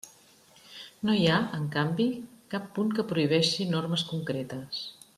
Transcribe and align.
No 1.09 1.17
hi 1.17 1.27
ha, 1.27 1.35
en 1.59 1.67
canvi, 1.77 2.07
cap 2.57 2.67
punt 2.79 2.91
que 2.97 3.07
prohibeixi 3.13 3.71
normes 3.79 4.09
concretes. 4.15 4.85